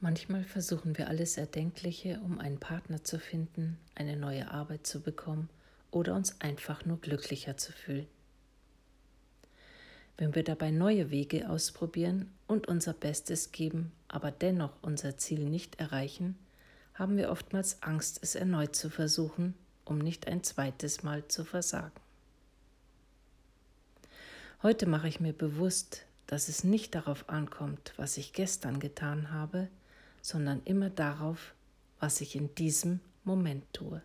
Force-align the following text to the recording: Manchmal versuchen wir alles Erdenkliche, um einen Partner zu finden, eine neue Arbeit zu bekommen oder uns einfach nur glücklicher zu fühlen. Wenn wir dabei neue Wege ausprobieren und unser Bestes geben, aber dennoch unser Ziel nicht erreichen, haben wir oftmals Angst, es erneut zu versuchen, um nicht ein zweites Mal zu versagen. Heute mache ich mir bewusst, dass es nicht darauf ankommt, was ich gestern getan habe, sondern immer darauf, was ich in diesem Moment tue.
Manchmal 0.00 0.44
versuchen 0.44 0.96
wir 0.96 1.08
alles 1.08 1.36
Erdenkliche, 1.36 2.20
um 2.24 2.38
einen 2.38 2.60
Partner 2.60 3.02
zu 3.02 3.18
finden, 3.18 3.78
eine 3.96 4.16
neue 4.16 4.48
Arbeit 4.48 4.86
zu 4.86 5.00
bekommen 5.00 5.48
oder 5.90 6.14
uns 6.14 6.40
einfach 6.40 6.84
nur 6.84 7.00
glücklicher 7.00 7.56
zu 7.56 7.72
fühlen. 7.72 8.06
Wenn 10.16 10.36
wir 10.36 10.44
dabei 10.44 10.70
neue 10.70 11.10
Wege 11.10 11.50
ausprobieren 11.50 12.30
und 12.46 12.68
unser 12.68 12.92
Bestes 12.92 13.50
geben, 13.50 13.90
aber 14.06 14.30
dennoch 14.30 14.72
unser 14.82 15.16
Ziel 15.16 15.40
nicht 15.40 15.80
erreichen, 15.80 16.38
haben 16.94 17.16
wir 17.16 17.30
oftmals 17.30 17.82
Angst, 17.82 18.20
es 18.22 18.36
erneut 18.36 18.76
zu 18.76 18.90
versuchen, 18.90 19.54
um 19.84 19.98
nicht 19.98 20.28
ein 20.28 20.44
zweites 20.44 21.02
Mal 21.02 21.26
zu 21.26 21.44
versagen. 21.44 22.00
Heute 24.62 24.86
mache 24.86 25.08
ich 25.08 25.18
mir 25.18 25.32
bewusst, 25.32 26.04
dass 26.26 26.48
es 26.48 26.62
nicht 26.62 26.94
darauf 26.94 27.28
ankommt, 27.28 27.94
was 27.96 28.16
ich 28.16 28.32
gestern 28.32 28.80
getan 28.80 29.30
habe, 29.30 29.68
sondern 30.22 30.62
immer 30.64 30.90
darauf, 30.90 31.54
was 32.00 32.20
ich 32.20 32.36
in 32.36 32.54
diesem 32.54 33.00
Moment 33.24 33.64
tue. 33.72 34.02